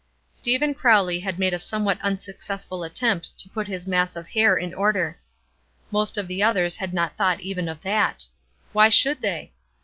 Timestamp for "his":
3.67-3.85